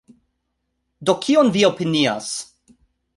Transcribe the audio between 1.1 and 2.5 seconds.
kion vi opinias?